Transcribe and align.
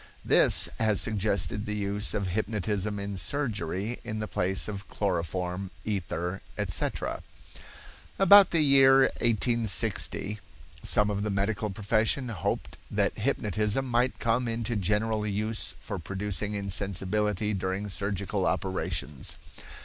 This 0.25 0.67
has 0.79 0.99
suggested 0.99 1.67
the 1.67 1.75
use 1.75 2.15
of 2.15 2.29
hypnotism 2.29 2.97
in 2.97 3.17
surgery 3.17 3.99
in 4.03 4.17
the 4.17 4.27
place 4.27 4.67
of 4.67 4.87
chloroform, 4.89 5.69
ether, 5.85 6.41
etc. 6.57 7.21
About 8.17 8.49
the 8.49 8.61
year 8.63 9.01
1860 9.21 10.39
some 10.81 11.11
of 11.11 11.21
the 11.21 11.29
medical 11.29 11.69
profession 11.69 12.29
hoped 12.29 12.77
that 12.89 13.19
hypnotism 13.19 13.85
might 13.85 14.17
come 14.17 14.47
into 14.47 14.75
general 14.75 15.27
use 15.27 15.75
for 15.79 15.99
producing 15.99 16.55
insensibility 16.55 17.53
during 17.53 17.87
surgical 17.87 18.47
operations. 18.47 19.37